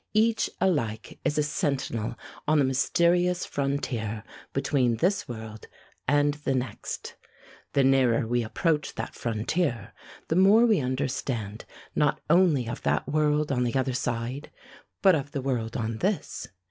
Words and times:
Each 0.15 0.49
alike 0.59 1.19
is 1.23 1.37
a 1.37 1.43
sentinel 1.43 2.15
on 2.47 2.57
the 2.57 2.65
mysterious 2.65 3.45
frontier 3.45 4.23
between 4.51 4.95
this 4.95 5.27
world 5.27 5.67
and 6.07 6.33
the 6.33 6.55
next. 6.55 7.13
The 7.73 7.83
nearer 7.83 8.25
we 8.25 8.41
approach 8.41 8.95
that 8.95 9.13
frontier, 9.13 9.93
the 10.27 10.35
more 10.35 10.65
we 10.65 10.79
understand 10.79 11.65
not 11.93 12.19
only 12.31 12.67
of 12.67 12.81
that 12.81 13.07
world 13.07 13.51
on 13.51 13.63
the 13.63 13.75
other 13.75 13.93
side, 13.93 14.49
but 15.03 15.13
of 15.13 15.33
the 15.33 15.41
world 15.43 15.77
on 15.77 15.99
this. 15.99 16.47